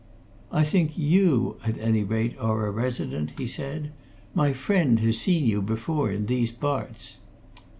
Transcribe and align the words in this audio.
"I 0.51 0.63
think 0.63 0.97
you, 0.97 1.57
at 1.63 1.77
any 1.77 2.03
rate, 2.03 2.35
are 2.39 2.65
a 2.65 2.71
resident?" 2.71 3.33
he 3.37 3.45
said. 3.45 3.91
"My 4.33 4.51
friend 4.51 4.97
has 5.01 5.19
seen 5.19 5.45
you 5.45 5.61
before 5.61 6.09
in 6.09 6.25
these 6.25 6.49
parts." 6.51 7.19